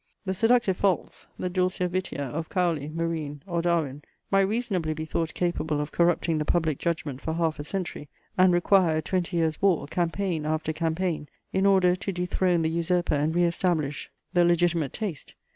[0.25, 5.35] The seductive faults, the dulcia vitia of Cowley, Marine, or Darwin might reasonably be thought
[5.35, 9.61] capable of corrupting the public judgment for half a century, and require a twenty years
[9.61, 14.91] war, campaign after campaign, in order to dethrone the usurper and re establish the legitimate
[14.93, 15.35] taste.